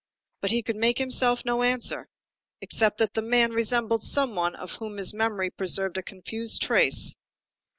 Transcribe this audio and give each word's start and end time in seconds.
But 0.41 0.49
he 0.49 0.63
could 0.63 0.77
make 0.77 0.97
himself 0.97 1.45
no 1.45 1.61
answer, 1.61 2.07
except 2.59 2.97
that 2.97 3.13
the 3.13 3.21
man 3.21 3.51
resembled 3.53 4.01
some 4.01 4.33
one 4.33 4.55
of 4.55 4.71
whom 4.77 4.97
his 4.97 5.13
memory 5.13 5.51
preserved 5.51 5.95
a 5.97 6.01
confused 6.01 6.63
trace. 6.63 7.15